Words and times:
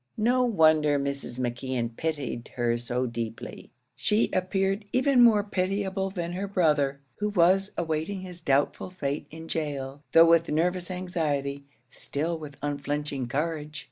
No 0.17 0.41
wonder 0.41 0.97
Mrs. 0.97 1.39
McKeon 1.39 1.95
pitied 1.95 2.47
her 2.55 2.75
so 2.79 3.05
deeply; 3.05 3.69
she 3.95 4.31
appeared 4.33 4.83
even 4.91 5.21
more 5.23 5.43
pitiable 5.43 6.09
than 6.09 6.33
her 6.33 6.47
brother, 6.47 7.01
who 7.17 7.29
was 7.29 7.71
awaiting 7.77 8.21
his 8.21 8.41
doubtful 8.41 8.89
fate 8.89 9.27
in 9.29 9.45
gaol 9.45 10.01
though 10.13 10.25
with 10.25 10.49
nervous 10.49 10.89
anxiety, 10.89 11.65
still 11.91 12.35
with 12.35 12.57
unflinching 12.63 13.27
courage. 13.27 13.79